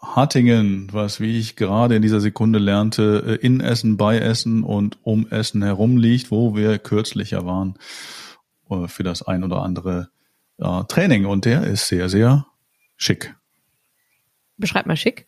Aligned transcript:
Hattingen, 0.00 0.88
was, 0.92 1.20
wie 1.20 1.38
ich 1.38 1.56
gerade 1.56 1.94
in 1.94 2.02
dieser 2.02 2.20
Sekunde 2.20 2.58
lernte, 2.58 3.38
äh, 3.40 3.46
in 3.46 3.60
Essen, 3.60 3.96
bei 3.96 4.18
Essen 4.18 4.64
und 4.64 4.98
um 5.02 5.28
Essen 5.28 5.62
herum 5.62 5.98
liegt, 5.98 6.30
wo 6.30 6.56
wir 6.56 6.78
kürzlicher 6.78 7.44
waren 7.44 7.74
äh, 8.70 8.88
für 8.88 9.02
das 9.02 9.22
ein 9.22 9.44
oder 9.44 9.62
andere 9.62 10.08
äh, 10.58 10.84
Training. 10.88 11.26
Und 11.26 11.44
der 11.44 11.64
ist 11.64 11.86
sehr, 11.88 12.08
sehr 12.08 12.46
schick. 12.96 13.34
Beschreib 14.56 14.86
mal 14.86 14.96
schick. 14.96 15.26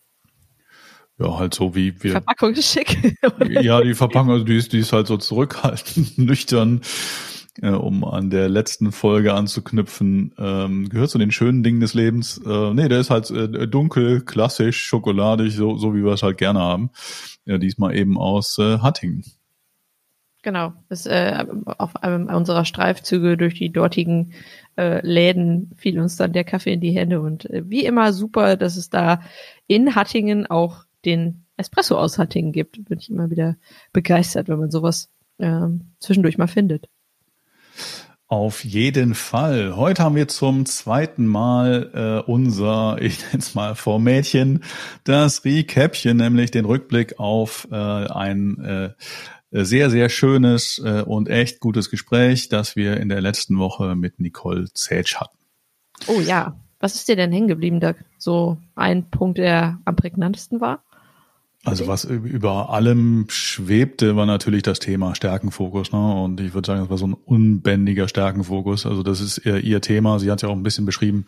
Ja, 1.18 1.38
halt 1.38 1.54
so 1.54 1.74
wie 1.74 2.02
wir. 2.02 2.12
Verpackung 2.12 2.54
ist 2.54 2.72
schick. 2.72 3.18
ja, 3.48 3.82
die 3.82 3.94
Verpackung, 3.94 4.30
also 4.30 4.44
die 4.44 4.56
ist, 4.56 4.72
die 4.72 4.78
ist 4.78 4.92
halt 4.92 5.06
so 5.06 5.18
zurückhaltend, 5.18 6.16
nüchtern 6.18 6.80
äh, 7.60 7.70
um 7.70 8.04
an 8.04 8.30
der 8.30 8.48
letzten 8.48 8.92
Folge 8.92 9.34
anzuknüpfen, 9.34 10.34
ähm, 10.38 10.88
gehört 10.88 11.10
zu 11.10 11.18
den 11.18 11.30
schönen 11.30 11.62
Dingen 11.62 11.80
des 11.80 11.94
Lebens. 11.94 12.40
Äh, 12.44 12.74
nee, 12.74 12.88
der 12.88 13.00
ist 13.00 13.10
halt 13.10 13.30
äh, 13.30 13.68
dunkel, 13.68 14.22
klassisch, 14.22 14.82
schokoladig, 14.82 15.54
so, 15.54 15.76
so 15.76 15.94
wie 15.94 16.04
wir 16.04 16.12
es 16.12 16.22
halt 16.22 16.38
gerne 16.38 16.60
haben. 16.60 16.90
Ja, 17.44 17.58
diesmal 17.58 17.94
eben 17.96 18.16
aus 18.16 18.58
äh, 18.58 18.78
Hattingen. 18.78 19.24
Genau, 20.42 20.72
ist, 20.88 21.06
äh, 21.06 21.44
auf 21.78 22.02
einem 22.02 22.26
unserer 22.26 22.64
Streifzüge 22.64 23.36
durch 23.36 23.54
die 23.54 23.70
dortigen 23.70 24.32
äh, 24.76 25.04
Läden 25.06 25.70
fiel 25.76 26.00
uns 26.00 26.16
dann 26.16 26.32
der 26.32 26.42
Kaffee 26.42 26.72
in 26.72 26.80
die 26.80 26.90
Hände 26.90 27.20
und 27.20 27.48
äh, 27.48 27.62
wie 27.68 27.84
immer 27.84 28.12
super, 28.12 28.56
dass 28.56 28.76
es 28.76 28.90
da 28.90 29.20
in 29.68 29.94
Hattingen 29.94 30.46
auch 30.46 30.84
den 31.04 31.44
Espresso 31.56 31.96
aus 31.96 32.18
Hattingen 32.18 32.50
gibt. 32.50 32.84
Bin 32.84 32.98
ich 32.98 33.08
immer 33.08 33.30
wieder 33.30 33.56
begeistert, 33.92 34.48
wenn 34.48 34.58
man 34.58 34.72
sowas 34.72 35.10
äh, 35.38 35.68
zwischendurch 36.00 36.38
mal 36.38 36.48
findet. 36.48 36.88
Auf 38.28 38.64
jeden 38.64 39.14
Fall. 39.14 39.76
Heute 39.76 40.02
haben 40.02 40.16
wir 40.16 40.26
zum 40.26 40.64
zweiten 40.64 41.26
Mal 41.26 42.22
äh, 42.26 42.30
unser, 42.30 42.96
ich 43.02 43.20
nenne 43.26 43.38
es 43.38 43.54
mal 43.54 43.74
Vormädchen, 43.74 44.64
das 45.04 45.44
Recapchen, 45.44 46.16
nämlich 46.16 46.50
den 46.50 46.64
Rückblick 46.64 47.18
auf 47.18 47.68
äh, 47.70 47.76
ein 47.76 48.58
äh, 48.64 48.94
sehr, 49.50 49.90
sehr 49.90 50.08
schönes 50.08 50.80
äh, 50.82 51.02
und 51.02 51.28
echt 51.28 51.60
gutes 51.60 51.90
Gespräch, 51.90 52.48
das 52.48 52.74
wir 52.74 52.96
in 52.96 53.10
der 53.10 53.20
letzten 53.20 53.58
Woche 53.58 53.96
mit 53.96 54.18
Nicole 54.18 54.72
Zetsch 54.72 55.16
hatten. 55.16 55.36
Oh 56.06 56.20
ja. 56.20 56.56
Was 56.80 56.96
ist 56.96 57.06
dir 57.06 57.16
denn 57.16 57.30
hängen 57.30 57.46
geblieben, 57.46 57.78
Doug? 57.78 57.94
So 58.18 58.56
ein 58.74 59.08
Punkt, 59.08 59.38
der 59.38 59.78
am 59.84 59.94
prägnantesten 59.94 60.60
war? 60.60 60.82
Also 61.64 61.86
was 61.86 62.04
über 62.04 62.70
allem 62.70 63.26
schwebte, 63.28 64.16
war 64.16 64.26
natürlich 64.26 64.64
das 64.64 64.80
Thema 64.80 65.14
Stärkenfokus. 65.14 65.92
Ne? 65.92 66.14
Und 66.14 66.40
ich 66.40 66.54
würde 66.54 66.66
sagen, 66.66 66.80
das 66.80 66.90
war 66.90 66.98
so 66.98 67.06
ein 67.06 67.14
unbändiger 67.14 68.08
Stärkenfokus. 68.08 68.84
Also 68.84 69.04
das 69.04 69.20
ist 69.20 69.38
ihr, 69.46 69.58
ihr 69.58 69.80
Thema. 69.80 70.18
Sie 70.18 70.30
hat 70.30 70.42
ja 70.42 70.48
auch 70.48 70.56
ein 70.56 70.64
bisschen 70.64 70.86
beschrieben, 70.86 71.26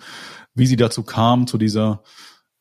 wie 0.55 0.67
sie 0.67 0.77
dazu 0.77 1.05
kam, 1.05 1.47
zu 1.47 1.56
dieser 1.56 2.03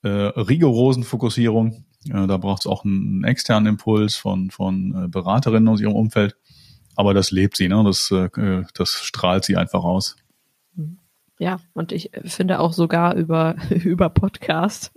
äh, 0.03 0.07
rigorosen 0.09 1.03
Fokussierung. 1.03 1.85
Äh, 2.09 2.28
da 2.28 2.38
braucht 2.38 2.61
es 2.61 2.67
auch 2.67 2.85
einen, 2.85 3.23
externen 3.23 3.73
Impuls 3.73 4.16
von, 4.16 4.51
von 4.51 5.05
äh, 5.05 5.07
Beraterinnen 5.07 5.67
aus 5.67 5.81
ihrem 5.81 5.95
Umfeld. 5.95 6.35
Aber 6.95 7.16
das 7.16 7.31
lebt 7.31 7.57
sie, 7.57 7.69
ne? 7.69 7.84
das, 7.84 8.11
äh, 8.11 8.29
das 8.75 8.91
strahlt 8.91 9.45
sie 9.45 9.57
einfach 9.57 9.84
aus. 9.84 10.16
Ja, 11.40 11.59
und 11.73 11.91
ich 11.91 12.11
finde 12.25 12.59
auch 12.59 12.73
sogar 12.73 13.16
über, 13.16 13.55
über 13.69 14.09
Podcast 14.09 14.91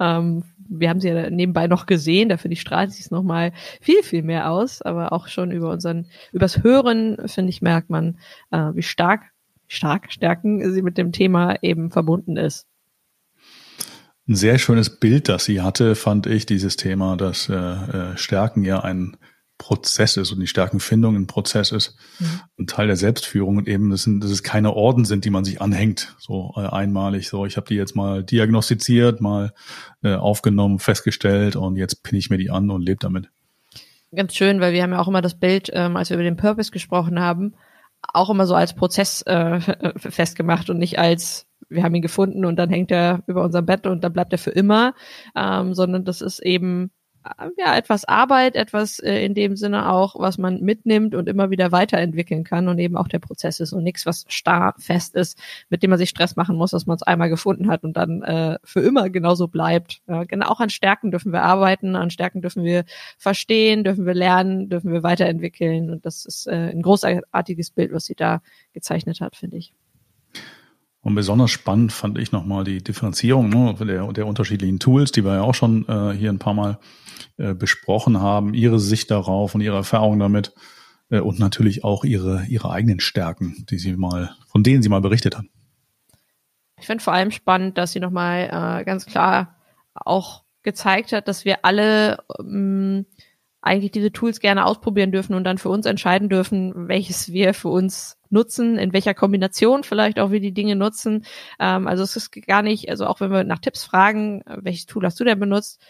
ähm, 0.00 0.42
wir 0.68 0.90
haben 0.90 1.00
sie 1.00 1.08
ja 1.08 1.30
nebenbei 1.30 1.66
noch 1.66 1.86
gesehen, 1.86 2.28
da 2.28 2.36
finde 2.36 2.54
ich, 2.54 2.60
strahlt 2.60 2.92
sie 2.92 3.02
es 3.02 3.10
nochmal 3.10 3.52
viel, 3.80 4.02
viel 4.02 4.22
mehr 4.22 4.50
aus. 4.50 4.82
Aber 4.82 5.12
auch 5.12 5.28
schon 5.28 5.50
über 5.50 5.70
unseren, 5.70 6.06
übers 6.32 6.62
Hören, 6.62 7.16
finde 7.26 7.50
ich, 7.50 7.62
merkt 7.62 7.90
man, 7.90 8.18
äh, 8.50 8.70
wie 8.74 8.82
stark, 8.82 9.22
stark 9.66 10.12
Stärken 10.12 10.72
sie 10.72 10.82
mit 10.82 10.98
dem 10.98 11.12
Thema 11.12 11.56
eben 11.62 11.90
verbunden 11.90 12.36
ist. 12.36 12.66
Ein 14.28 14.34
sehr 14.34 14.58
schönes 14.58 15.00
Bild, 15.00 15.28
das 15.28 15.46
sie 15.46 15.62
hatte, 15.62 15.94
fand 15.94 16.26
ich, 16.26 16.44
dieses 16.44 16.76
Thema, 16.76 17.16
dass 17.16 17.48
äh, 17.48 17.54
äh 17.54 18.16
Stärken 18.16 18.62
ja 18.62 18.80
ein 18.80 19.16
Prozess 19.58 20.16
ist 20.16 20.32
und 20.32 20.40
die 20.40 20.46
Stärkenfindung 20.46 21.16
ein 21.16 21.26
Prozess 21.26 21.72
ist, 21.72 21.96
mhm. 22.20 22.40
ein 22.60 22.66
Teil 22.66 22.86
der 22.86 22.96
Selbstführung 22.96 23.56
und 23.58 23.68
eben, 23.68 23.90
das 23.90 24.04
sind, 24.04 24.22
dass 24.22 24.30
es 24.30 24.42
keine 24.44 24.72
Orden 24.72 25.04
sind, 25.04 25.24
die 25.24 25.30
man 25.30 25.44
sich 25.44 25.60
anhängt, 25.60 26.14
so 26.18 26.54
äh, 26.56 26.60
einmalig. 26.60 27.28
So, 27.28 27.44
ich 27.44 27.56
habe 27.56 27.66
die 27.66 27.74
jetzt 27.74 27.96
mal 27.96 28.22
diagnostiziert, 28.22 29.20
mal 29.20 29.52
äh, 30.02 30.14
aufgenommen, 30.14 30.78
festgestellt 30.78 31.56
und 31.56 31.76
jetzt 31.76 32.02
pinne 32.04 32.20
ich 32.20 32.30
mir 32.30 32.38
die 32.38 32.50
an 32.50 32.70
und 32.70 32.82
lebe 32.82 33.00
damit. 33.00 33.28
Ganz 34.14 34.34
schön, 34.34 34.60
weil 34.60 34.72
wir 34.72 34.82
haben 34.82 34.92
ja 34.92 35.00
auch 35.00 35.08
immer 35.08 35.22
das 35.22 35.38
Bild, 35.38 35.70
ähm, 35.74 35.96
als 35.96 36.08
wir 36.08 36.16
über 36.16 36.24
den 36.24 36.36
Purpose 36.36 36.70
gesprochen 36.70 37.20
haben, 37.20 37.54
auch 38.00 38.30
immer 38.30 38.46
so 38.46 38.54
als 38.54 38.74
Prozess 38.74 39.22
äh, 39.22 39.60
festgemacht 39.98 40.70
und 40.70 40.78
nicht 40.78 40.98
als 40.98 41.46
wir 41.68 41.82
haben 41.82 41.94
ihn 41.94 42.02
gefunden 42.02 42.44
und 42.44 42.56
dann 42.56 42.70
hängt 42.70 42.90
er 42.90 43.22
über 43.26 43.44
unserem 43.44 43.66
Bett 43.66 43.86
und 43.86 44.02
dann 44.02 44.12
bleibt 44.12 44.32
er 44.32 44.38
für 44.38 44.50
immer, 44.50 44.94
ähm, 45.36 45.74
sondern 45.74 46.04
das 46.04 46.22
ist 46.22 46.38
eben 46.38 46.90
ja, 47.56 47.76
etwas 47.76 48.04
Arbeit, 48.04 48.56
etwas 48.56 48.98
äh, 48.98 49.24
in 49.24 49.34
dem 49.34 49.56
Sinne 49.56 49.90
auch, 49.90 50.18
was 50.18 50.38
man 50.38 50.60
mitnimmt 50.60 51.14
und 51.14 51.28
immer 51.28 51.50
wieder 51.50 51.72
weiterentwickeln 51.72 52.44
kann 52.44 52.68
und 52.68 52.78
eben 52.78 52.96
auch 52.96 53.08
der 53.08 53.18
Prozess 53.18 53.60
ist 53.60 53.72
und 53.72 53.84
nichts, 53.84 54.06
was 54.06 54.24
starr 54.28 54.74
fest 54.78 55.14
ist, 55.14 55.38
mit 55.68 55.82
dem 55.82 55.90
man 55.90 55.98
sich 55.98 56.10
Stress 56.10 56.36
machen 56.36 56.56
muss, 56.56 56.70
dass 56.70 56.86
man 56.86 56.96
es 56.96 57.02
einmal 57.02 57.28
gefunden 57.28 57.68
hat 57.68 57.84
und 57.84 57.96
dann 57.96 58.22
äh, 58.22 58.58
für 58.64 58.80
immer 58.80 59.10
genauso 59.10 59.48
bleibt. 59.48 60.00
Ja, 60.06 60.24
genau 60.24 60.48
auch 60.48 60.60
an 60.60 60.70
Stärken 60.70 61.10
dürfen 61.10 61.32
wir 61.32 61.42
arbeiten, 61.42 61.96
an 61.96 62.10
Stärken 62.10 62.42
dürfen 62.42 62.64
wir 62.64 62.84
verstehen, 63.18 63.84
dürfen 63.84 64.06
wir 64.06 64.14
lernen, 64.14 64.68
dürfen 64.68 64.92
wir 64.92 65.02
weiterentwickeln 65.02 65.90
und 65.90 66.06
das 66.06 66.24
ist 66.24 66.46
äh, 66.46 66.70
ein 66.70 66.82
großartiges 66.82 67.70
Bild, 67.70 67.92
was 67.92 68.04
sie 68.06 68.14
da 68.14 68.42
gezeichnet 68.72 69.20
hat, 69.20 69.36
finde 69.36 69.56
ich. 69.58 69.72
Und 71.00 71.14
besonders 71.14 71.50
spannend 71.50 71.92
fand 71.92 72.18
ich 72.18 72.32
nochmal 72.32 72.64
die 72.64 72.82
Differenzierung 72.82 73.48
ne, 73.48 73.74
der, 73.80 74.12
der 74.12 74.26
unterschiedlichen 74.26 74.78
Tools, 74.78 75.12
die 75.12 75.24
wir 75.24 75.34
ja 75.34 75.42
auch 75.42 75.54
schon 75.54 75.86
äh, 75.88 76.12
hier 76.12 76.30
ein 76.30 76.40
paar 76.40 76.54
Mal 76.54 76.78
äh, 77.36 77.54
besprochen 77.54 78.20
haben, 78.20 78.52
ihre 78.52 78.80
Sicht 78.80 79.10
darauf 79.10 79.54
und 79.54 79.60
ihre 79.60 79.76
Erfahrung 79.76 80.18
damit 80.18 80.54
äh, 81.10 81.20
und 81.20 81.38
natürlich 81.38 81.84
auch 81.84 82.04
ihre, 82.04 82.44
ihre 82.46 82.70
eigenen 82.70 83.00
Stärken, 83.00 83.64
die 83.70 83.78
sie 83.78 83.96
mal, 83.96 84.34
von 84.48 84.62
denen 84.62 84.82
sie 84.82 84.88
mal 84.88 85.00
berichtet 85.00 85.36
hat. 85.36 85.44
Ich 86.80 86.86
finde 86.86 87.02
vor 87.02 87.12
allem 87.12 87.30
spannend, 87.30 87.78
dass 87.78 87.92
sie 87.92 88.00
nochmal 88.00 88.80
äh, 88.80 88.84
ganz 88.84 89.06
klar 89.06 89.56
auch 89.94 90.42
gezeigt 90.62 91.12
hat, 91.12 91.28
dass 91.28 91.44
wir 91.44 91.64
alle 91.64 92.18
ähm, 92.40 93.06
eigentlich 93.60 93.90
diese 93.90 94.12
Tools 94.12 94.40
gerne 94.40 94.64
ausprobieren 94.64 95.12
dürfen 95.12 95.34
und 95.34 95.44
dann 95.44 95.58
für 95.58 95.68
uns 95.68 95.86
entscheiden 95.86 96.28
dürfen, 96.28 96.88
welches 96.88 97.32
wir 97.32 97.54
für 97.54 97.68
uns 97.68 98.16
nutzen, 98.30 98.78
in 98.78 98.92
welcher 98.92 99.14
Kombination 99.14 99.84
vielleicht 99.84 100.18
auch 100.20 100.30
wir 100.30 100.40
die 100.40 100.52
Dinge 100.52 100.76
nutzen. 100.76 101.24
Ähm, 101.58 101.86
also 101.86 102.02
es 102.02 102.16
ist 102.16 102.30
gar 102.46 102.62
nicht, 102.62 102.88
also 102.88 103.06
auch 103.06 103.20
wenn 103.20 103.30
wir 103.30 103.44
nach 103.44 103.58
Tipps 103.58 103.84
fragen, 103.84 104.42
äh, 104.42 104.58
welches 104.60 104.86
Tool 104.86 105.04
hast 105.04 105.18
du 105.18 105.24
denn 105.24 105.40
benutzt, 105.40 105.80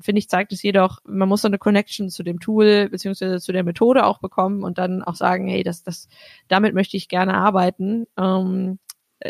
finde 0.00 0.18
ich, 0.18 0.28
zeigt 0.28 0.52
es 0.52 0.62
jedoch, 0.62 0.98
man 1.04 1.28
muss 1.28 1.42
so 1.42 1.48
eine 1.48 1.58
Connection 1.58 2.10
zu 2.10 2.22
dem 2.22 2.40
Tool 2.40 2.88
beziehungsweise 2.90 3.40
zu 3.40 3.52
der 3.52 3.64
Methode 3.64 4.04
auch 4.04 4.18
bekommen 4.18 4.62
und 4.62 4.78
dann 4.78 5.02
auch 5.02 5.14
sagen, 5.14 5.46
hey, 5.46 5.62
das, 5.62 5.82
das, 5.82 6.08
damit 6.48 6.74
möchte 6.74 6.96
ich 6.96 7.08
gerne 7.08 7.34
arbeiten. 7.34 8.06
Ähm, 8.18 8.78
äh, 8.78 8.83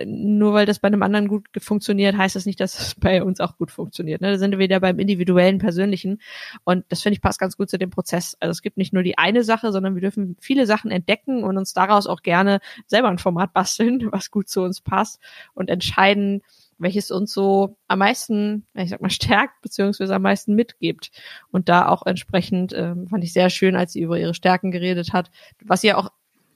nur 0.05 0.55
weil 0.55 0.67
das 0.67 0.81
bei 0.81 0.88
einem 0.88 1.02
anderen 1.02 1.29
gut 1.29 1.46
funktioniert, 1.58 2.17
heißt 2.17 2.35
das 2.35 2.46
nicht, 2.46 2.58
dass 2.58 2.79
es 2.79 2.94
bei 2.96 3.23
uns 3.23 3.41
auch 3.41 3.56
gut 3.56 3.70
funktioniert. 3.70 4.20
Ne? 4.20 4.32
Da 4.32 4.38
sind 4.38 4.50
wir 4.50 4.58
wieder 4.58 4.81
beim 4.81 4.99
individuellen, 4.99 5.58
persönlichen. 5.58 6.20
Und 6.64 6.85
das 6.88 7.02
finde 7.02 7.14
ich 7.14 7.23
passt 7.23 7.38
ganz 7.38 7.56
gut 7.56 7.70
zu 7.70 7.79
dem 7.79 7.91
Prozess. 7.91 8.37
Also 8.41 8.50
es 8.50 8.62
gibt 8.62 8.76
nicht 8.76 8.93
nur 8.93 9.05
die 9.05 9.19
eine 9.19 9.44
Sache, 9.44 9.70
sondern 9.70 9.94
wir 9.94 10.00
dürfen 10.00 10.37
viele 10.41 10.67
Sachen 10.67 10.91
entdecken 10.91 11.44
und 11.44 11.56
uns 11.56 11.73
daraus 11.73 12.06
auch 12.06 12.23
gerne 12.23 12.61
selber 12.87 13.08
ein 13.08 13.19
Format 13.19 13.52
basteln, 13.52 14.08
was 14.12 14.31
gut 14.31 14.49
zu 14.49 14.62
uns 14.62 14.81
passt 14.81 15.20
und 15.55 15.70
entscheiden, 15.70 16.43
welches 16.79 17.12
uns 17.12 17.32
so 17.32 17.76
am 17.87 18.00
meisten, 18.00 18.67
ich 18.75 18.91
sag 18.91 19.00
mal, 19.00 19.11
stärkt, 19.11 19.62
beziehungsweise 19.62 20.14
am 20.14 20.23
meisten 20.23 20.55
mitgibt. 20.55 21.12
Und 21.52 21.69
da 21.69 21.87
auch 21.87 22.05
entsprechend 22.05 22.73
ähm, 22.75 23.06
fand 23.06 23.23
ich 23.23 23.32
sehr 23.32 23.49
schön, 23.49 23.76
als 23.76 23.93
sie 23.93 24.00
über 24.00 24.19
ihre 24.19 24.35
Stärken 24.35 24.73
geredet 24.73 25.12
hat, 25.12 25.31
was 25.62 25.82
sie 25.82 25.88
ja 25.88 25.96
auch 25.96 26.11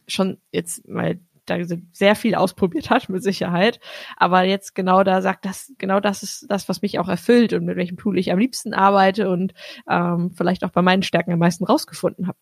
schon 0.08 0.38
jetzt 0.50 0.88
mal 0.88 1.20
da 1.50 1.56
sehr 1.92 2.14
viel 2.14 2.34
ausprobiert 2.34 2.90
hat, 2.90 3.08
mit 3.08 3.22
Sicherheit. 3.22 3.80
Aber 4.16 4.42
jetzt 4.44 4.74
genau 4.74 5.02
da 5.04 5.22
sagt, 5.22 5.44
das, 5.44 5.72
genau 5.78 6.00
das 6.00 6.22
ist 6.22 6.46
das, 6.48 6.68
was 6.68 6.82
mich 6.82 6.98
auch 6.98 7.08
erfüllt 7.08 7.52
und 7.52 7.64
mit 7.64 7.76
welchem 7.76 7.96
Tool 7.96 8.18
ich 8.18 8.32
am 8.32 8.38
liebsten 8.38 8.74
arbeite 8.74 9.30
und 9.30 9.54
ähm, 9.88 10.30
vielleicht 10.36 10.64
auch 10.64 10.70
bei 10.70 10.82
meinen 10.82 11.02
Stärken 11.02 11.32
am 11.32 11.38
meisten 11.38 11.64
rausgefunden 11.64 12.28
habe. 12.28 12.38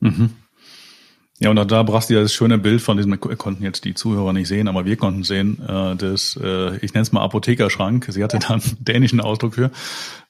Mhm. 0.00 0.30
Ja, 1.40 1.50
und 1.50 1.56
da 1.70 1.82
brachst 1.82 2.10
du 2.10 2.14
ja 2.14 2.20
das 2.20 2.32
schöne 2.32 2.58
Bild 2.58 2.80
von 2.80 2.96
diesem, 2.96 3.18
konnten 3.18 3.64
jetzt 3.64 3.84
die 3.84 3.94
Zuhörer 3.94 4.32
nicht 4.32 4.46
sehen, 4.46 4.68
aber 4.68 4.84
wir 4.84 4.96
konnten 4.96 5.24
sehen, 5.24 5.60
äh, 5.66 5.96
das, 5.96 6.38
äh, 6.40 6.76
ich 6.76 6.94
nenne 6.94 7.02
es 7.02 7.10
mal 7.10 7.22
Apothekerschrank. 7.22 8.06
Sie 8.08 8.22
hatte 8.22 8.38
da 8.38 8.50
einen 8.50 8.62
dänischen 8.78 9.20
Ausdruck 9.20 9.54
für, 9.54 9.72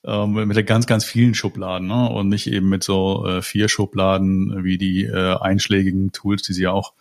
äh, 0.05 0.27
mit 0.27 0.67
ganz, 0.67 0.87
ganz 0.87 1.05
vielen 1.05 1.35
Schubladen, 1.35 1.89
ne? 1.89 2.09
Und 2.09 2.31
nicht 2.31 2.47
eben 2.47 2.71
mit 2.71 2.83
so 2.83 3.27
äh, 3.27 3.43
vier 3.43 3.69
Schubladen 3.69 4.65
wie 4.65 4.79
die 4.79 5.05
äh, 5.05 5.37
einschlägigen 5.39 6.11
Tools, 6.13 6.41
die 6.41 6.55
sie 6.55 6.63
ja 6.63 6.73
auch 6.73 6.95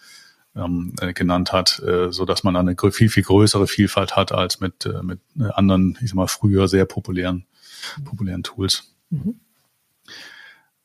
ähm, 0.55 0.93
äh, 1.01 1.13
genannt 1.13 1.51
hat, 1.51 1.79
äh, 1.79 2.11
so 2.11 2.25
dass 2.25 2.43
man 2.43 2.55
eine 2.55 2.75
viel, 2.91 3.09
viel 3.09 3.23
größere 3.23 3.67
Vielfalt 3.67 4.15
hat 4.15 4.31
als 4.31 4.59
mit, 4.59 4.85
äh, 4.85 5.01
mit 5.01 5.19
anderen, 5.53 5.97
ich 6.01 6.09
sag 6.09 6.15
mal, 6.15 6.27
früher 6.27 6.67
sehr 6.67 6.85
populären, 6.85 7.45
populären 8.05 8.43
Tools. 8.43 8.95
Mhm. 9.09 9.39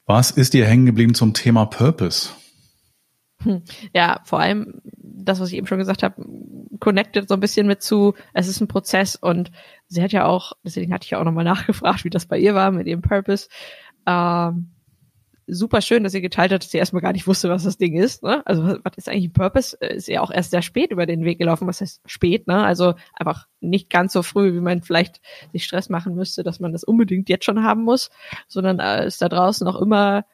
Was 0.07 0.31
ist 0.31 0.55
dir 0.55 0.67
hängen 0.67 0.87
geblieben 0.87 1.15
zum 1.15 1.35
Thema 1.35 1.67
Purpose? 1.67 2.31
Hm. 3.43 3.63
Ja, 3.95 4.21
vor 4.25 4.41
allem 4.41 4.81
das, 4.97 5.39
was 5.39 5.51
ich 5.51 5.57
eben 5.57 5.67
schon 5.67 5.79
gesagt 5.79 6.03
habe, 6.03 6.25
connected 6.81 7.29
so 7.29 7.35
ein 7.35 7.41
bisschen 7.41 7.67
mit 7.67 7.83
zu, 7.83 8.15
es 8.33 8.49
ist 8.49 8.61
ein 8.61 8.69
Prozess 8.69 9.17
und 9.17 9.51
sie 9.87 10.03
hat 10.03 10.13
ja 10.13 10.25
auch, 10.25 10.53
deswegen 10.65 10.93
hatte 10.93 11.05
ich 11.05 11.11
ja 11.11 11.21
auch 11.21 11.25
nochmal 11.25 11.45
nachgefragt, 11.45 12.05
wie 12.05 12.11
das 12.11 12.27
bei 12.27 12.39
ihr 12.39 12.55
war 12.55 12.71
mit 12.71 12.87
ihrem 12.87 13.03
Purpose. 13.03 13.49
Ähm, 14.07 14.71
super 15.49 15.81
schön, 15.81 16.05
dass 16.05 16.13
sie 16.13 16.21
geteilt 16.21 16.53
hat, 16.53 16.63
dass 16.63 16.71
sie 16.71 16.79
erstmal 16.79 17.03
gar 17.03 17.13
nicht 17.13 17.27
wusste, 17.27 17.49
was 17.49 17.65
das 17.65 17.79
Ding 17.79 17.97
ist. 17.97 18.23
Ne? 18.23 18.47
Also 18.47 18.79
was 18.83 18.97
ist 18.97 19.09
eigentlich 19.09 19.27
ein 19.27 19.33
Purpose? 19.33 19.77
Ist 19.79 20.09
ja 20.09 20.21
auch 20.21 20.31
erst 20.31 20.51
sehr 20.51 20.63
spät 20.63 20.91
über 20.91 21.07
den 21.07 21.25
Weg 21.25 21.39
gelaufen. 21.39 21.67
Was 21.67 21.81
heißt 21.81 22.03
spät? 22.07 22.47
Ne? 22.47 22.63
Also 22.63 22.95
einfach 23.15 23.47
nicht 23.61 23.91
ganz 23.91 24.13
so 24.13 24.23
früh, 24.23 24.55
wie 24.55 24.61
man 24.61 24.83
vielleicht 24.83 25.21
sich 25.53 25.65
Stress 25.65 25.89
machen 25.89 26.15
müsste, 26.15 26.43
dass 26.43 26.61
man 26.61 26.73
das 26.73 26.85
unbedingt 26.85 27.29
jetzt 27.29 27.45
schon 27.45 27.65
haben 27.65 27.83
muss, 27.83 28.11
sondern 28.47 28.79
äh, 28.79 29.07
ist 29.07 29.23
da 29.23 29.29
draußen 29.29 29.65
noch 29.65 29.81
immer 29.81 30.25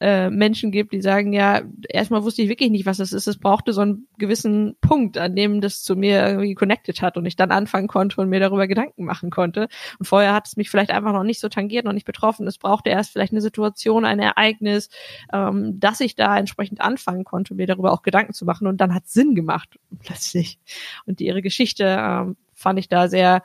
äh, 0.00 0.28
Menschen 0.28 0.72
gibt, 0.72 0.92
die 0.92 1.00
sagen, 1.00 1.32
ja, 1.32 1.62
erstmal 1.88 2.22
wusste 2.22 2.42
ich 2.42 2.48
wirklich 2.48 2.70
nicht, 2.70 2.84
was 2.84 2.98
das 2.98 3.12
ist. 3.12 3.26
Es 3.26 3.38
brauchte 3.38 3.72
so 3.72 3.80
einen 3.80 4.06
gewissen 4.18 4.76
Punkt, 4.80 5.16
an 5.16 5.34
dem 5.34 5.60
das 5.60 5.82
zu 5.82 5.96
mir 5.96 6.26
irgendwie 6.26 6.54
connected 6.54 7.00
hat 7.00 7.16
und 7.16 7.24
ich 7.24 7.36
dann 7.36 7.50
anfangen 7.50 7.88
konnte 7.88 8.20
und 8.20 8.28
mir 8.28 8.40
darüber 8.40 8.66
Gedanken 8.66 9.04
machen 9.04 9.30
konnte. 9.30 9.68
Und 9.98 10.06
vorher 10.06 10.34
hat 10.34 10.46
es 10.46 10.56
mich 10.56 10.68
vielleicht 10.68 10.90
einfach 10.90 11.12
noch 11.12 11.22
nicht 11.22 11.40
so 11.40 11.48
tangiert, 11.48 11.86
noch 11.86 11.94
nicht 11.94 12.06
betroffen. 12.06 12.46
Es 12.46 12.58
brauchte 12.58 12.90
erst 12.90 13.12
vielleicht 13.12 13.32
eine 13.32 13.40
Situation, 13.40 14.04
ein 14.04 14.18
Ereignis, 14.18 14.90
ähm, 15.32 15.80
dass 15.80 16.00
ich 16.00 16.14
da 16.14 16.36
entsprechend 16.36 16.80
anfangen 16.82 17.24
konnte, 17.24 17.54
mir 17.54 17.66
darüber 17.66 17.92
auch 17.92 18.02
Gedanken 18.02 18.34
zu 18.34 18.44
machen. 18.44 18.66
Und 18.66 18.80
dann 18.82 18.94
hat 18.94 19.08
Sinn 19.08 19.34
gemacht 19.34 19.78
plötzlich. 20.00 20.58
Und 21.06 21.22
ihre 21.22 21.40
Geschichte 21.40 21.96
ähm, 21.98 22.36
fand 22.54 22.78
ich 22.78 22.88
da 22.88 23.08
sehr 23.08 23.42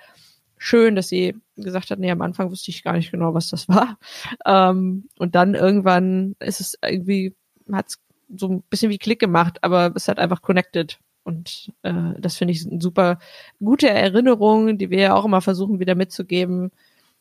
schön, 0.61 0.95
dass 0.95 1.09
sie 1.09 1.35
gesagt 1.57 1.89
hat, 1.89 1.97
nee, 1.97 2.11
am 2.11 2.21
Anfang 2.21 2.51
wusste 2.51 2.69
ich 2.69 2.83
gar 2.83 2.93
nicht 2.93 3.11
genau, 3.11 3.33
was 3.33 3.49
das 3.49 3.67
war. 3.67 3.97
Ähm, 4.45 5.09
und 5.17 5.33
dann 5.33 5.55
irgendwann 5.55 6.35
ist 6.39 6.61
es 6.61 6.77
irgendwie, 6.83 7.35
hat 7.71 7.87
es 7.89 7.99
so 8.37 8.47
ein 8.47 8.63
bisschen 8.69 8.91
wie 8.91 8.99
Klick 8.99 9.19
gemacht, 9.19 9.57
aber 9.63 9.91
es 9.95 10.07
hat 10.07 10.19
einfach 10.19 10.43
connected. 10.43 10.99
Und 11.23 11.71
äh, 11.81 12.13
das 12.19 12.37
finde 12.37 12.53
ich 12.53 12.65
eine 12.65 12.79
super 12.79 13.17
gute 13.59 13.89
Erinnerung, 13.89 14.77
die 14.77 14.91
wir 14.91 14.99
ja 14.99 15.15
auch 15.15 15.25
immer 15.25 15.41
versuchen 15.41 15.79
wieder 15.79 15.95
mitzugeben, 15.95 16.71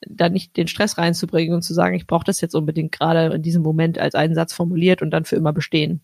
da 0.06 0.28
nicht 0.28 0.56
den 0.58 0.68
Stress 0.68 0.98
reinzubringen 0.98 1.54
und 1.54 1.62
zu 1.62 1.72
sagen, 1.72 1.94
ich 1.94 2.06
brauche 2.06 2.24
das 2.24 2.42
jetzt 2.42 2.54
unbedingt 2.54 2.92
gerade 2.92 3.34
in 3.34 3.42
diesem 3.42 3.62
Moment 3.62 3.98
als 3.98 4.14
einen 4.14 4.34
Satz 4.34 4.52
formuliert 4.52 5.00
und 5.00 5.10
dann 5.10 5.24
für 5.24 5.36
immer 5.36 5.54
bestehen. 5.54 6.02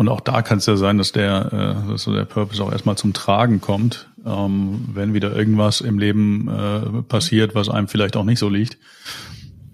Und 0.00 0.08
auch 0.08 0.22
da 0.22 0.40
kann 0.40 0.56
es 0.56 0.64
ja 0.64 0.78
sein, 0.78 0.96
dass 0.96 1.12
der, 1.12 1.52
äh, 1.84 1.90
dass 1.90 2.04
so 2.04 2.14
der 2.14 2.24
Purpose 2.24 2.64
auch 2.64 2.72
erstmal 2.72 2.96
zum 2.96 3.12
Tragen 3.12 3.60
kommt, 3.60 4.08
ähm, 4.24 4.88
wenn 4.94 5.12
wieder 5.12 5.36
irgendwas 5.36 5.82
im 5.82 5.98
Leben 5.98 6.48
äh, 6.48 7.02
passiert, 7.02 7.54
was 7.54 7.68
einem 7.68 7.86
vielleicht 7.86 8.16
auch 8.16 8.24
nicht 8.24 8.38
so 8.38 8.48
liegt. 8.48 8.78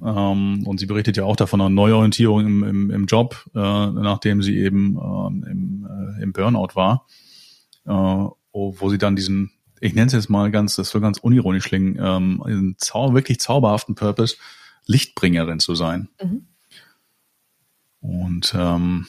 Ähm, 0.04 0.66
und 0.66 0.80
sie 0.80 0.86
berichtet 0.86 1.16
ja 1.16 1.22
auch 1.22 1.36
davon 1.36 1.60
eine 1.60 1.72
Neuorientierung 1.72 2.44
im, 2.44 2.64
im, 2.64 2.90
im 2.90 3.06
Job, 3.06 3.36
äh, 3.54 3.58
nachdem 3.60 4.42
sie 4.42 4.58
eben 4.58 4.96
ähm, 4.96 5.46
im, 5.48 5.88
äh, 5.88 6.22
im 6.24 6.32
Burnout 6.32 6.74
war, 6.74 7.06
äh, 7.84 7.92
wo 7.92 8.88
sie 8.90 8.98
dann 8.98 9.14
diesen, 9.14 9.52
ich 9.80 9.94
nenne 9.94 10.08
es 10.08 10.12
jetzt 10.12 10.28
mal 10.28 10.50
ganz, 10.50 10.74
das 10.74 10.90
soll 10.90 11.02
ganz 11.02 11.18
unironisch 11.18 11.66
klingen, 11.66 12.00
ähm, 12.02 12.42
einen 12.42 12.74
zau 12.78 13.14
wirklich 13.14 13.38
zauberhaften 13.38 13.94
Purpose, 13.94 14.38
Lichtbringerin 14.86 15.60
zu 15.60 15.76
sein. 15.76 16.08
Mhm. 16.20 16.48
Und 18.00 18.56
ähm, 18.58 19.06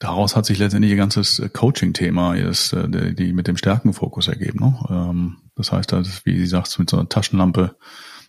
daraus 0.00 0.34
hat 0.34 0.46
sich 0.46 0.58
letztendlich 0.58 0.90
ihr 0.90 0.96
ganzes 0.96 1.38
äh, 1.38 1.48
Coaching-Thema 1.48 2.34
äh, 2.72 3.14
die 3.14 3.32
mit 3.32 3.46
dem 3.46 3.56
Stärkenfokus 3.56 4.26
ergeben. 4.26 4.58
Ne? 4.58 4.86
Ähm, 4.90 5.36
das 5.54 5.70
heißt, 5.70 5.92
das, 5.92 6.26
wie 6.26 6.36
sie 6.36 6.46
sagt, 6.46 6.76
mit 6.80 6.90
so 6.90 6.96
einer 6.96 7.08
Taschenlampe 7.08 7.76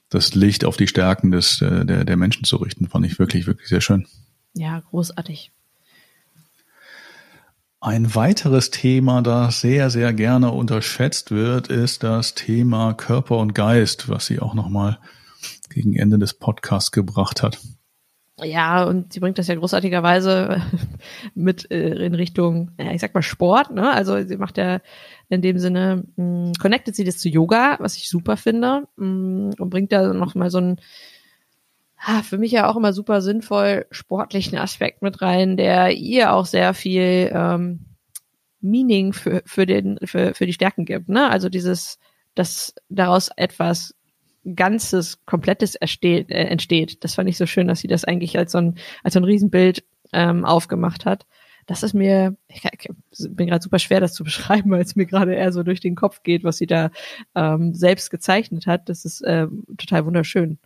das 0.09 0.35
Licht 0.35 0.65
auf 0.65 0.77
die 0.77 0.87
Stärken 0.87 1.31
des, 1.31 1.61
äh, 1.61 1.85
der, 1.85 2.05
der 2.05 2.17
Menschen 2.17 2.43
zu 2.43 2.57
richten, 2.57 2.89
fand 2.89 3.05
ich 3.05 3.17
wirklich, 3.17 3.47
wirklich 3.47 3.69
sehr 3.69 3.81
schön. 3.81 4.05
Ja, 4.53 4.81
großartig. 4.81 5.51
Ein 7.79 8.13
weiteres 8.13 8.69
Thema, 8.69 9.23
das 9.23 9.61
sehr, 9.61 9.89
sehr 9.89 10.13
gerne 10.13 10.51
unterschätzt 10.51 11.31
wird, 11.31 11.69
ist 11.69 12.03
das 12.03 12.35
Thema 12.35 12.93
Körper 12.93 13.37
und 13.37 13.55
Geist, 13.55 14.07
was 14.07 14.27
sie 14.27 14.39
auch 14.39 14.53
nochmal 14.53 14.99
gegen 15.69 15.95
Ende 15.95 16.19
des 16.19 16.35
Podcasts 16.35 16.91
gebracht 16.91 17.41
hat. 17.41 17.57
Ja, 18.43 18.85
und 18.85 19.13
sie 19.13 19.19
bringt 19.19 19.37
das 19.37 19.47
ja 19.47 19.55
großartigerweise 19.55 20.61
mit 21.35 21.69
äh, 21.69 22.05
in 22.05 22.15
Richtung, 22.15 22.71
ja, 22.79 22.91
ich 22.91 23.01
sag 23.01 23.13
mal 23.13 23.21
Sport, 23.21 23.71
ne? 23.71 23.91
Also 23.91 24.21
sie 24.23 24.37
macht 24.37 24.57
ja 24.57 24.79
in 25.29 25.41
dem 25.41 25.59
Sinne, 25.59 26.03
mh, 26.15 26.49
mm, 26.49 26.53
connectet 26.59 26.95
sie 26.95 27.03
das 27.03 27.17
zu 27.19 27.29
Yoga, 27.29 27.77
was 27.79 27.97
ich 27.97 28.09
super 28.09 28.37
finde, 28.37 28.87
mh, 28.95 29.05
mm, 29.05 29.53
und 29.59 29.69
bringt 29.69 29.91
da 29.91 30.13
noch 30.13 30.35
mal 30.35 30.49
so 30.49 30.59
ein 30.59 30.77
für 32.23 32.39
mich 32.39 32.51
ja 32.51 32.67
auch 32.67 32.75
immer 32.77 32.93
super 32.93 33.21
sinnvoll 33.21 33.85
sportlichen 33.91 34.57
Aspekt 34.57 35.03
mit 35.03 35.21
rein, 35.21 35.55
der 35.55 35.91
ihr 35.91 36.33
auch 36.33 36.47
sehr 36.47 36.73
viel 36.73 37.31
ähm, 37.31 37.85
Meaning 38.59 39.13
für, 39.13 39.43
für, 39.45 39.67
den, 39.67 39.99
für, 40.03 40.33
für 40.33 40.47
die 40.47 40.53
Stärken 40.53 40.85
gibt. 40.85 41.09
Ne? 41.09 41.29
Also 41.29 41.47
dieses, 41.49 41.99
dass 42.33 42.73
daraus 42.89 43.29
etwas 43.35 43.93
Ganzes, 44.55 45.23
Komplettes 45.25 45.75
entsteht, 45.75 46.29
äh, 46.31 46.45
entsteht. 46.45 47.03
Das 47.03 47.15
fand 47.15 47.29
ich 47.29 47.37
so 47.37 47.45
schön, 47.45 47.67
dass 47.67 47.81
sie 47.81 47.87
das 47.87 48.05
eigentlich 48.05 48.37
als 48.37 48.51
so 48.53 48.57
ein, 48.57 48.75
als 49.03 49.13
so 49.13 49.19
ein 49.19 49.25
Riesenbild 49.25 49.83
ähm, 50.13 50.45
aufgemacht 50.45 51.05
hat. 51.05 51.25
Das 51.67 51.83
ist 51.83 51.93
mir, 51.93 52.35
ich, 52.47 52.63
ich 52.65 52.89
bin 53.29 53.47
gerade 53.47 53.63
super 53.63 53.79
schwer, 53.79 53.99
das 53.99 54.13
zu 54.13 54.23
beschreiben, 54.25 54.71
weil 54.71 54.81
es 54.81 54.95
mir 54.95 55.05
gerade 55.05 55.33
eher 55.33 55.51
so 55.51 55.63
durch 55.63 55.79
den 55.79 55.95
Kopf 55.95 56.23
geht, 56.23 56.43
was 56.43 56.57
sie 56.57 56.67
da 56.67 56.91
ähm, 57.35 57.73
selbst 57.73 58.09
gezeichnet 58.09 58.67
hat. 58.67 58.89
Das 58.89 59.05
ist 59.05 59.21
äh, 59.21 59.47
total 59.77 60.05
wunderschön. 60.05 60.59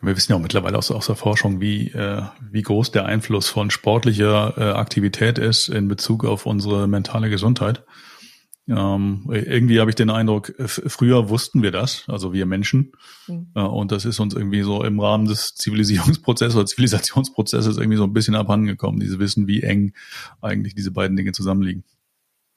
Wir 0.00 0.16
wissen 0.16 0.32
ja 0.32 0.36
auch 0.36 0.42
mittlerweile 0.42 0.76
aus, 0.78 0.90
aus 0.90 1.06
der 1.06 1.14
Forschung, 1.14 1.60
wie, 1.60 1.88
äh, 1.90 2.22
wie 2.50 2.62
groß 2.62 2.90
der 2.90 3.06
Einfluss 3.06 3.48
von 3.48 3.70
sportlicher 3.70 4.54
äh, 4.56 4.72
Aktivität 4.72 5.38
ist 5.38 5.68
in 5.68 5.86
Bezug 5.86 6.24
auf 6.24 6.44
unsere 6.44 6.88
mentale 6.88 7.30
Gesundheit. 7.30 7.84
Ähm, 8.68 9.24
irgendwie 9.28 9.80
habe 9.80 9.90
ich 9.90 9.96
den 9.96 10.10
Eindruck, 10.10 10.54
früher 10.66 11.28
wussten 11.28 11.62
wir 11.62 11.72
das, 11.72 12.04
also 12.08 12.32
wir 12.32 12.46
Menschen. 12.46 12.92
Mhm. 13.26 13.48
Äh, 13.54 13.60
und 13.60 13.90
das 13.90 14.04
ist 14.04 14.20
uns 14.20 14.34
irgendwie 14.34 14.62
so 14.62 14.84
im 14.84 15.00
Rahmen 15.00 15.26
des 15.26 15.54
Zivilisierungsprozesses 15.54 16.54
oder 16.54 16.66
Zivilisationsprozesses 16.66 17.76
irgendwie 17.76 17.96
so 17.96 18.04
ein 18.04 18.12
bisschen 18.12 18.36
abhandengekommen, 18.36 19.00
diese 19.00 19.18
Wissen, 19.18 19.48
wie 19.48 19.62
eng 19.62 19.94
eigentlich 20.40 20.74
diese 20.74 20.92
beiden 20.92 21.16
Dinge 21.16 21.32
zusammenliegen. 21.32 21.84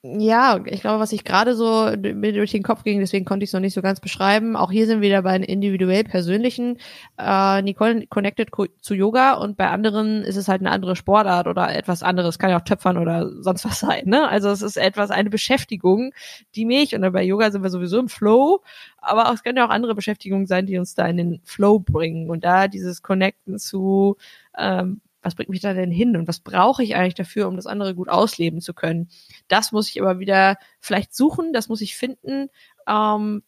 Ja, 0.08 0.60
ich 0.66 0.82
glaube, 0.82 1.00
was 1.00 1.14
ich 1.14 1.24
gerade 1.24 1.56
so 1.56 1.90
mir 1.98 2.32
durch 2.32 2.52
den 2.52 2.62
Kopf 2.62 2.84
ging, 2.84 3.00
deswegen 3.00 3.26
konnte 3.26 3.44
ich 3.44 3.50
es 3.50 3.54
noch 3.54 3.60
nicht 3.60 3.74
so 3.74 3.82
ganz 3.82 4.00
beschreiben. 4.00 4.56
Auch 4.56 4.70
hier 4.70 4.86
sind 4.86 5.02
wir 5.02 5.08
wieder 5.08 5.24
bei 5.24 5.32
einem 5.32 5.46
individuell 5.46 6.04
persönlichen. 6.04 6.78
Äh, 7.18 7.64
Nicole 7.64 8.06
connected 8.06 8.52
zu 8.82 8.94
Yoga 8.94 9.34
und 9.34 9.58
bei 9.58 9.68
anderen 9.68 10.22
ist 10.22 10.36
es 10.36 10.48
halt 10.48 10.62
eine 10.62 10.70
andere 10.70 10.96
Sportart 10.96 11.48
oder 11.48 11.76
etwas 11.76 12.04
anderes. 12.04 12.38
Kann 12.38 12.52
ja 12.52 12.58
auch 12.58 12.64
Töpfern 12.64 13.00
oder 13.00 13.32
sonst 13.42 13.66
was 13.66 13.80
sein. 13.80 14.04
Ne? 14.06 14.30
Also 14.30 14.50
es 14.50 14.62
ist 14.62 14.78
etwas 14.78 15.10
eine 15.10 15.32
Beschäftigung, 15.32 16.14
die 16.54 16.66
mich 16.66 16.94
und 16.94 17.02
bei 17.12 17.24
Yoga 17.24 17.50
sind 17.50 17.64
wir 17.64 17.72
sowieso 17.72 17.98
im 17.98 18.10
Flow, 18.10 18.62
aber 18.98 19.32
es 19.34 19.42
können 19.42 19.58
ja 19.58 19.66
auch 19.66 19.72
andere 19.72 19.96
Beschäftigungen 19.96 20.46
sein, 20.46 20.68
die 20.68 20.78
uns 20.78 20.94
da 20.94 21.08
in 21.08 21.18
den 21.18 21.42
Flow 21.46 21.80
bringen 21.80 22.30
und 22.30 22.44
da 22.44 22.68
dieses 22.68 23.02
Connecten 23.02 23.58
zu 23.58 24.18
ähm, 24.56 25.02
was 25.26 25.34
bringt 25.34 25.50
mich 25.50 25.60
da 25.60 25.74
denn 25.74 25.92
hin 25.92 26.16
und 26.16 26.28
was 26.28 26.40
brauche 26.40 26.84
ich 26.84 26.96
eigentlich 26.96 27.16
dafür, 27.16 27.48
um 27.48 27.56
das 27.56 27.66
andere 27.66 27.96
gut 27.96 28.10
ausleben 28.10 28.62
zu 28.62 28.76
können. 28.76 29.10
Das 29.48 29.72
muss 29.72 29.90
ich 29.90 30.00
aber 30.00 30.20
wieder 30.20 30.58
vielleicht 30.80 31.16
suchen, 31.16 31.52
das 31.52 31.68
muss 31.68 31.82
ich 31.82 31.96
finden. 31.96 32.50
Ähm, 32.88 33.42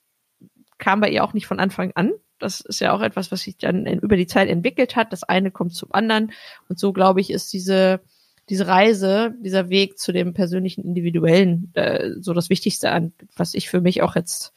kam 0.80 1.00
bei 1.02 1.10
ihr 1.10 1.24
auch 1.24 1.34
nicht 1.34 1.46
von 1.46 1.60
Anfang 1.60 1.92
an. 1.94 2.12
Das 2.40 2.62
ist 2.62 2.82
ja 2.82 2.94
auch 2.94 3.02
etwas, 3.02 3.32
was 3.32 3.42
sich 3.42 3.58
dann 3.58 3.86
in, 3.86 4.00
über 4.00 4.18
die 4.18 4.26
Zeit 4.26 4.50
entwickelt 4.50 4.96
hat. 4.96 5.14
Das 5.14 5.24
eine 5.24 5.52
kommt 5.52 5.74
zum 5.74 5.94
anderen. 5.94 6.32
Und 6.68 6.80
so, 6.80 6.94
glaube 6.94 7.22
ich, 7.22 7.30
ist 7.30 7.54
diese, 7.54 8.02
diese 8.50 8.68
Reise, 8.68 9.36
dieser 9.40 9.70
Weg 9.70 10.00
zu 10.00 10.12
dem 10.12 10.34
persönlichen, 10.34 10.84
individuellen, 10.84 11.72
äh, 11.76 12.12
so 12.20 12.34
das 12.34 12.50
Wichtigste 12.50 12.92
an, 12.92 13.14
was 13.36 13.54
ich 13.54 13.70
für 13.70 13.82
mich 13.82 14.02
auch 14.02 14.16
jetzt 14.16 14.52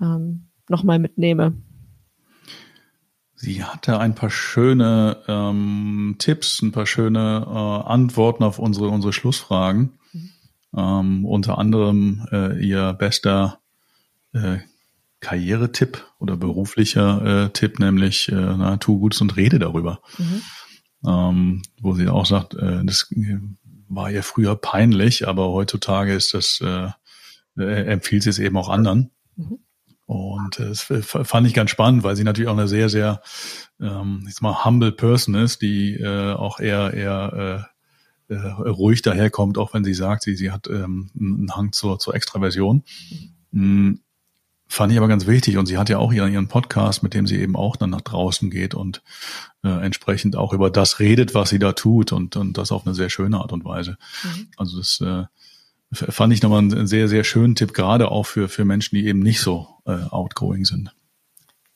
ähm, 0.00 0.46
nochmal 0.68 1.00
mitnehme. 1.00 1.54
Sie 3.42 3.64
hatte 3.64 3.98
ein 3.98 4.14
paar 4.14 4.30
schöne 4.30 5.20
ähm, 5.26 6.14
Tipps, 6.18 6.62
ein 6.62 6.70
paar 6.70 6.86
schöne 6.86 7.44
äh, 7.44 7.90
Antworten 7.90 8.44
auf 8.44 8.60
unsere, 8.60 8.86
unsere 8.86 9.12
Schlussfragen. 9.12 9.98
Mhm. 10.12 10.30
Ähm, 10.76 11.24
unter 11.24 11.58
anderem 11.58 12.24
äh, 12.30 12.64
ihr 12.64 12.92
bester 12.92 13.58
äh, 14.32 14.58
Karrieretipp 15.18 16.06
oder 16.20 16.36
beruflicher 16.36 17.46
äh, 17.46 17.50
Tipp, 17.50 17.80
nämlich 17.80 18.28
äh, 18.28 18.34
na, 18.34 18.76
tu 18.76 19.00
Gutes 19.00 19.20
und 19.20 19.36
rede 19.36 19.58
darüber. 19.58 20.02
Mhm. 20.18 20.42
ähm, 21.04 21.62
wo 21.80 21.94
sie 21.94 22.08
auch 22.08 22.26
sagt, 22.26 22.54
äh, 22.54 22.84
das 22.84 23.12
war 23.88 24.08
ihr 24.08 24.22
früher 24.22 24.54
peinlich, 24.54 25.26
aber 25.26 25.48
heutzutage 25.48 26.14
ist 26.14 26.32
das, 26.32 26.60
äh, 26.60 26.90
äh, 27.58 27.86
empfiehlt 27.86 28.22
sie 28.22 28.30
es 28.30 28.38
eben 28.38 28.56
auch 28.56 28.68
anderen. 28.68 29.10
Mhm. 29.34 29.58
Und 30.06 30.58
äh, 30.58 30.68
das 30.68 30.80
fand 30.80 31.46
ich 31.46 31.54
ganz 31.54 31.70
spannend, 31.70 32.02
weil 32.02 32.16
sie 32.16 32.24
natürlich 32.24 32.48
auch 32.48 32.56
eine 32.56 32.68
sehr, 32.68 32.88
sehr, 32.88 33.22
ähm, 33.80 34.24
jetzt 34.26 34.42
mal 34.42 34.64
humble 34.64 34.92
Person 34.92 35.34
ist, 35.34 35.62
die 35.62 35.94
äh, 35.94 36.32
auch 36.32 36.60
eher, 36.60 36.92
eher 36.92 37.68
äh, 38.28 38.34
äh, 38.34 38.36
ruhig 38.36 39.02
daherkommt, 39.02 39.58
auch 39.58 39.74
wenn 39.74 39.84
sie 39.84 39.94
sagt, 39.94 40.22
sie, 40.22 40.36
sie 40.36 40.50
hat 40.50 40.66
ähm, 40.68 41.10
einen 41.18 41.54
Hang 41.54 41.72
zur, 41.72 41.98
zur 41.98 42.14
Extraversion. 42.14 42.82
Mhm. 43.50 44.00
Fand 44.68 44.90
ich 44.90 44.96
aber 44.96 45.08
ganz 45.08 45.26
wichtig 45.26 45.58
und 45.58 45.66
sie 45.66 45.76
hat 45.76 45.90
ja 45.90 45.98
auch 45.98 46.14
ihren, 46.14 46.32
ihren 46.32 46.48
Podcast, 46.48 47.02
mit 47.02 47.12
dem 47.12 47.26
sie 47.26 47.38
eben 47.38 47.56
auch 47.56 47.76
dann 47.76 47.90
nach 47.90 48.00
draußen 48.00 48.48
geht 48.50 48.74
und 48.74 49.02
äh, 49.62 49.68
entsprechend 49.68 50.34
auch 50.34 50.54
über 50.54 50.70
das 50.70 50.98
redet, 50.98 51.34
was 51.34 51.50
sie 51.50 51.58
da 51.58 51.72
tut 51.72 52.10
und, 52.10 52.36
und 52.36 52.56
das 52.56 52.72
auf 52.72 52.86
eine 52.86 52.94
sehr 52.94 53.10
schöne 53.10 53.38
Art 53.38 53.52
und 53.52 53.66
Weise. 53.66 53.98
Mhm. 54.24 54.48
Also 54.56 54.78
das 54.78 54.98
äh, 55.02 55.24
fand 55.92 56.32
ich 56.32 56.42
nochmal 56.42 56.60
einen 56.60 56.86
sehr, 56.86 57.08
sehr 57.08 57.24
schönen 57.24 57.54
Tipp, 57.54 57.74
gerade 57.74 58.10
auch 58.10 58.24
für, 58.24 58.48
für 58.48 58.64
Menschen, 58.64 58.96
die 58.96 59.06
eben 59.06 59.20
nicht 59.20 59.40
so 59.40 59.68
äh, 59.86 59.92
outgoing 59.92 60.64
sind. 60.64 60.94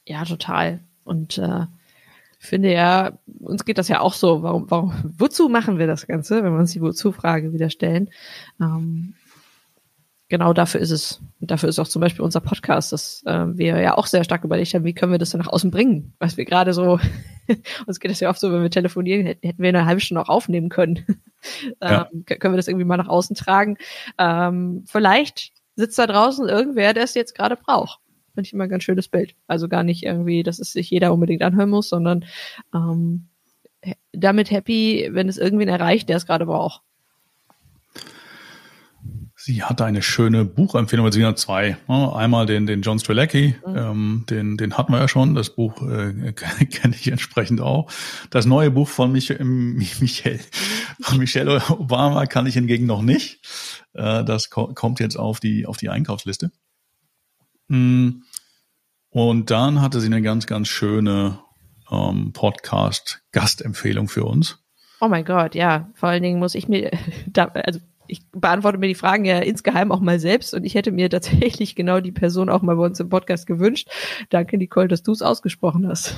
Ja, 0.07 0.25
total. 0.25 0.81
Und 1.05 1.39
äh, 1.39 1.67
finde 2.39 2.73
ja, 2.73 3.19
uns 3.41 3.65
geht 3.65 3.79
das 3.79 3.89
ja 3.89 4.01
auch 4.01 4.15
so. 4.15 4.43
Warum, 4.43 4.71
warum, 4.71 4.95
wozu 5.19 5.49
machen 5.49 5.79
wir 5.79 5.87
das 5.87 6.07
Ganze, 6.07 6.43
wenn 6.43 6.53
wir 6.53 6.59
uns 6.59 6.73
die 6.73 6.81
Wozu-Frage 6.81 7.53
wieder 7.53 7.71
stellen? 7.71 8.11
Ähm, 8.61 9.15
genau 10.29 10.53
dafür 10.53 10.81
ist 10.81 10.91
es. 10.91 11.21
Und 11.41 11.51
dafür 11.51 11.69
ist 11.69 11.79
auch 11.79 11.89
zum 11.89 12.01
Beispiel 12.01 12.25
unser 12.25 12.41
Podcast, 12.41 12.93
dass 12.93 13.23
äh, 13.27 13.47
wir 13.57 13.79
ja 13.81 13.97
auch 13.97 14.07
sehr 14.07 14.25
stark 14.25 14.45
überlegt 14.45 14.75
haben, 14.75 14.85
wie 14.85 14.95
können 14.95 15.13
wir 15.13 15.19
das 15.19 15.31
dann 15.31 15.41
nach 15.41 15.53
außen 15.53 15.71
bringen? 15.71 16.15
Was 16.19 16.37
wir 16.37 16.45
gerade 16.45 16.73
so, 16.73 16.99
uns 17.87 18.01
geht 18.01 18.11
es 18.11 18.21
ja 18.21 18.31
oft 18.31 18.41
so, 18.41 18.53
wenn 18.53 18.63
wir 18.63 18.71
telefonieren, 18.71 19.27
hätten 19.27 19.63
wir 19.63 19.69
eine 19.69 19.87
halbe 19.87 20.01
Stunde 20.01 20.23
auch 20.23 20.29
aufnehmen 20.29 20.69
können. 20.69 21.05
Ja. 21.81 22.09
ähm, 22.13 22.25
können 22.25 22.55
wir 22.55 22.57
das 22.57 22.67
irgendwie 22.67 22.87
mal 22.87 22.97
nach 22.97 23.07
außen 23.07 23.37
tragen? 23.37 23.77
Ähm, 24.19 24.83
vielleicht 24.89 25.53
sitzt 25.77 25.97
da 25.97 26.09
draußen 26.09 26.49
irgendwer, 26.49 26.93
der 26.93 27.05
es 27.05 27.15
jetzt 27.15 27.37
gerade 27.37 27.55
braucht. 27.55 28.01
Finde 28.35 28.49
ich 28.49 28.53
immer 28.53 28.65
ein 28.65 28.71
ganz 28.71 28.83
schönes 28.83 29.07
Bild. 29.07 29.37
Also 29.47 29.69
gar 29.69 29.85
nicht 29.85 30.03
irgendwie, 30.03 30.43
dass 30.43 30.59
es 30.59 30.73
sich 30.73 30.91
jeder 30.91 31.13
unbedingt 31.13 31.43
anhören 31.43 31.71
muss, 31.71 31.89
sondern 31.89 32.25
ähm, 32.75 33.29
damit 34.13 34.51
happy, 34.51 35.09
wenn 35.13 35.29
es 35.29 35.39
irgendwen 35.39 35.69
erreicht, 35.69 36.09
der 36.09 36.17
es 36.17 36.27
gerade 36.27 36.47
braucht. 36.47 36.83
Sie 39.47 39.63
hatte 39.63 39.85
eine 39.85 40.03
schöne 40.03 40.45
Buchempfehlung, 40.45 41.13
sie 41.13 41.25
hat 41.25 41.39
zwei. 41.39 41.77
Einmal 41.87 42.47
den, 42.47 42.67
den 42.67 42.83
John 42.83 42.99
Strelacki, 42.99 43.55
mhm. 43.65 43.77
ähm, 43.77 44.25
den, 44.29 44.57
den 44.57 44.77
hatten 44.77 44.93
wir 44.93 44.99
ja 44.99 45.07
schon. 45.07 45.37
Das 45.37 45.51
Buch 45.51 45.81
äh, 45.83 46.33
kenne 46.33 46.97
ich 46.97 47.07
entsprechend 47.07 47.61
auch. 47.61 47.89
Das 48.31 48.45
neue 48.45 48.73
Buch 48.73 48.89
von 48.89 49.13
Mich 49.13 49.39
Michelle, 50.01 50.41
von 51.01 51.19
Michelle 51.19 51.63
Obama 51.69 52.27
kann 52.27 52.47
ich 52.47 52.55
hingegen 52.55 52.87
noch 52.87 53.03
nicht. 53.03 53.39
Äh, 53.93 54.25
das 54.25 54.51
ko 54.51 54.75
kommt 54.75 54.99
jetzt 54.99 55.15
auf 55.15 55.39
die, 55.39 55.65
auf 55.65 55.77
die 55.77 55.91
Einkaufsliste. 55.91 56.51
Mm. 57.69 58.23
Und 59.11 59.51
dann 59.53 59.81
hatte 59.81 60.01
sie 60.01 60.09
eine 60.09 60.23
ganz, 60.23 60.49
ganz 60.49 60.67
schöne 60.67 61.39
ähm, 61.89 62.33
Podcast-Gastempfehlung 62.33 64.09
für 64.09 64.25
uns. 64.25 64.59
Oh 65.01 65.07
mein 65.07 65.25
Gott, 65.25 65.55
ja. 65.55 65.89
Vor 65.95 66.09
allen 66.09 66.25
Dingen 66.25 66.41
muss 66.41 66.57
ich 66.57 66.67
mir, 66.67 66.91
da, 67.29 67.45
also 67.45 67.79
ich 68.09 68.23
beantworte 68.33 68.79
mir 68.79 68.89
die 68.89 68.95
Fragen 68.95 69.25
ja 69.25 69.39
insgeheim 69.39 69.93
auch 69.93 70.01
mal 70.01 70.19
selbst 70.19 70.55
und 70.55 70.65
ich 70.65 70.75
hätte 70.75 70.93
mir 70.93 71.11
tatsächlich 71.17 71.75
genau 71.75 72.01
die 72.01 72.13
Person 72.13 72.49
auch 72.49 72.63
mal 72.63 72.77
bei 72.77 72.85
uns 72.85 73.01
im 73.01 73.09
Podcast 73.09 73.47
gewünscht. 73.47 73.89
Danke, 74.31 74.59
Nicole, 74.59 74.89
dass 74.89 75.03
du 75.03 75.13
es 75.13 75.23
ausgesprochen 75.23 75.89
hast. 75.89 76.15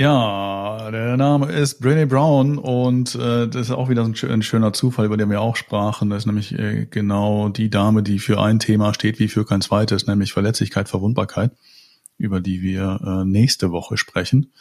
Ja, 0.00 0.90
der 0.90 1.18
Name 1.18 1.52
ist 1.52 1.82
Brené 1.82 2.06
Brown 2.06 2.56
und 2.56 3.14
äh, 3.16 3.46
das 3.46 3.68
ist 3.68 3.70
auch 3.70 3.90
wieder 3.90 4.02
ein, 4.02 4.14
ein, 4.30 4.42
schöner 4.42 4.72
Zufall, 4.72 5.04
über 5.04 5.18
den 5.18 5.28
wir 5.28 5.42
auch 5.42 5.56
sprachen. 5.56 6.08
Das 6.08 6.20
ist 6.22 6.26
nämlich 6.26 6.58
äh, 6.58 6.86
genau 6.86 7.50
die 7.50 7.68
Dame, 7.68 8.02
die 8.02 8.18
für 8.18 8.40
ein 8.40 8.60
Thema 8.60 8.94
steht 8.94 9.18
wie 9.18 9.28
für 9.28 9.44
kein 9.44 9.60
zweites, 9.60 10.06
nämlich 10.06 10.32
Verletzlichkeit, 10.32 10.88
Verwundbarkeit, 10.88 11.52
über 12.16 12.40
die 12.40 12.62
wir 12.62 12.98
äh, 13.04 13.24
nächste 13.26 13.72
Woche 13.72 13.98
sprechen. 13.98 14.54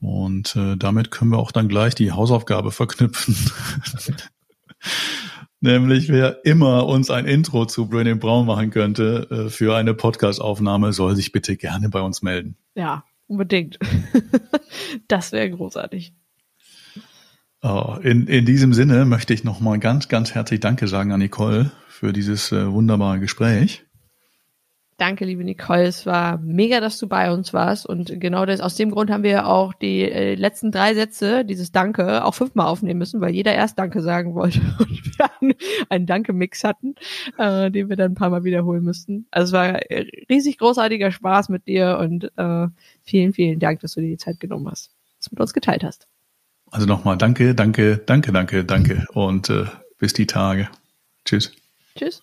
Und 0.00 0.56
äh, 0.56 0.76
damit 0.76 1.12
können 1.12 1.30
wir 1.30 1.38
auch 1.38 1.52
dann 1.52 1.68
gleich 1.68 1.94
die 1.94 2.10
Hausaufgabe 2.10 2.72
verknüpfen. 2.72 3.36
Nämlich, 5.60 6.10
wer 6.10 6.44
immer 6.44 6.86
uns 6.86 7.10
ein 7.10 7.24
Intro 7.24 7.64
zu 7.64 7.84
Brené 7.84 8.16
Brown 8.16 8.46
machen 8.46 8.70
könnte 8.70 9.28
äh, 9.30 9.50
für 9.50 9.74
eine 9.74 9.94
Podcastaufnahme, 9.94 10.92
soll 10.92 11.16
sich 11.16 11.32
bitte 11.32 11.56
gerne 11.56 11.88
bei 11.88 12.02
uns 12.02 12.20
melden. 12.20 12.56
Ja, 12.74 13.04
unbedingt. 13.26 13.78
das 15.08 15.32
wäre 15.32 15.50
großartig. 15.50 16.12
Oh, 17.62 17.96
in, 18.02 18.26
in 18.26 18.44
diesem 18.44 18.74
Sinne 18.74 19.06
möchte 19.06 19.32
ich 19.32 19.42
nochmal 19.42 19.78
ganz, 19.78 20.08
ganz 20.08 20.34
herzlich 20.34 20.60
Danke 20.60 20.86
sagen 20.86 21.12
an 21.12 21.20
Nicole 21.20 21.70
für 21.88 22.12
dieses 22.12 22.52
äh, 22.52 22.70
wunderbare 22.70 23.20
Gespräch. 23.20 23.86
Danke, 25.06 25.26
liebe 25.26 25.44
Nicole. 25.44 25.82
Es 25.82 26.06
war 26.06 26.38
mega, 26.38 26.80
dass 26.80 26.96
du 26.96 27.06
bei 27.06 27.30
uns 27.30 27.52
warst. 27.52 27.84
Und 27.84 28.18
genau 28.22 28.46
das, 28.46 28.62
aus 28.62 28.74
dem 28.74 28.90
Grund 28.90 29.10
haben 29.10 29.22
wir 29.22 29.46
auch 29.46 29.74
die 29.74 30.00
äh, 30.00 30.34
letzten 30.34 30.72
drei 30.72 30.94
Sätze, 30.94 31.44
dieses 31.44 31.72
Danke, 31.72 32.24
auch 32.24 32.34
fünfmal 32.34 32.68
aufnehmen 32.68 33.00
müssen, 33.00 33.20
weil 33.20 33.34
jeder 33.34 33.52
erst 33.52 33.78
Danke 33.78 34.00
sagen 34.00 34.34
wollte 34.34 34.60
und 34.78 35.18
wir 35.18 35.30
einen, 35.42 35.54
einen 35.90 36.06
Danke-Mix 36.06 36.64
hatten, 36.64 36.94
äh, 37.36 37.70
den 37.70 37.90
wir 37.90 37.96
dann 37.96 38.12
ein 38.12 38.14
paar 38.14 38.30
Mal 38.30 38.44
wiederholen 38.44 38.82
müssten. 38.82 39.26
Also 39.30 39.48
es 39.48 39.52
war 39.52 39.78
riesig 40.30 40.56
großartiger 40.56 41.10
Spaß 41.10 41.50
mit 41.50 41.66
dir 41.66 41.98
und 41.98 42.32
äh, 42.38 42.68
vielen, 43.02 43.34
vielen 43.34 43.58
Dank, 43.58 43.80
dass 43.80 43.92
du 43.92 44.00
dir 44.00 44.08
die 44.08 44.16
Zeit 44.16 44.40
genommen 44.40 44.70
hast, 44.70 44.90
das 45.18 45.30
mit 45.30 45.38
uns 45.38 45.52
geteilt 45.52 45.84
hast. 45.84 46.08
Also 46.70 46.86
nochmal 46.86 47.18
danke, 47.18 47.54
danke, 47.54 47.98
danke, 47.98 48.32
danke, 48.32 48.64
danke 48.64 49.04
und 49.12 49.50
äh, 49.50 49.66
bis 49.98 50.14
die 50.14 50.26
Tage. 50.26 50.70
Tschüss. 51.26 51.52
Tschüss. 51.94 52.22